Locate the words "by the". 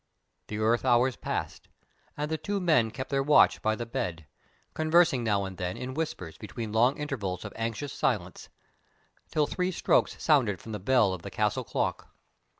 3.61-3.85